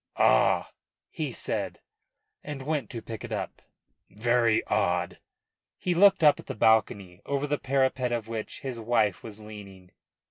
"Ah!" 0.17 0.71
he 1.11 1.31
said, 1.31 1.79
and 2.43 2.63
went 2.63 2.89
to 2.89 3.03
pick 3.03 3.23
it 3.23 3.31
up. 3.31 3.61
"Very 4.09 4.63
odd!" 4.63 5.19
He 5.77 5.93
looked 5.93 6.23
up 6.23 6.39
at 6.39 6.47
the 6.47 6.55
balcony, 6.55 7.21
over 7.23 7.45
the 7.45 7.59
parapet 7.59 8.11
of 8.11 8.27
which 8.27 8.61
his 8.61 8.79
wife 8.79 9.21
was 9.21 9.43
leaning. 9.43 9.91